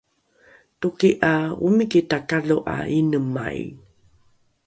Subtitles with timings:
[0.79, 1.33] toki ’a
[1.65, 3.61] omiki takadho’a inemai